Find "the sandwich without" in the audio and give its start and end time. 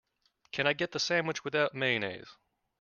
0.93-1.75